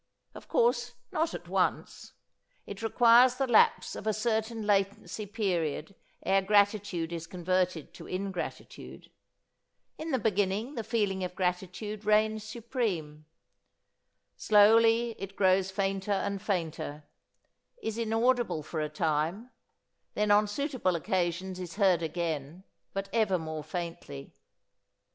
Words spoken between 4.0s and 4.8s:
a certain